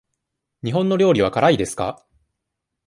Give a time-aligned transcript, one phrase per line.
[0.63, 2.03] 日本の料理は辛いですか。